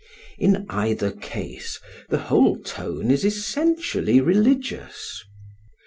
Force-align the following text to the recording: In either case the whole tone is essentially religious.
In 0.39 0.65
either 0.67 1.11
case 1.11 1.79
the 2.09 2.17
whole 2.17 2.57
tone 2.57 3.11
is 3.11 3.23
essentially 3.23 4.19
religious. 4.19 5.23